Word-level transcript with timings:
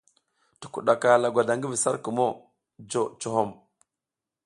Tukuɗaka 0.59 1.09
lagwada 1.21 1.53
ngi 1.55 1.67
vi 1.71 1.77
sar 1.83 1.95
kumuŋ 2.03 2.31
jo 2.89 3.01
cohom. 3.21 3.49